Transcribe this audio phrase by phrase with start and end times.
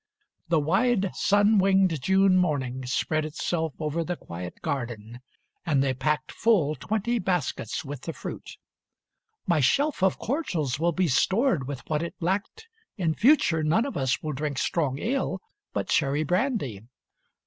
[0.45, 5.19] XXX The wide, sun winged June morning spread itself Over the quiet garden.
[5.63, 8.57] And they packed Full twenty baskets with the fruit.
[9.45, 12.67] "My shelf Of cordials will be stored with what it lacked.
[12.97, 15.39] In future, none of us will drink strong ale,
[15.71, 16.81] But cherry brandy."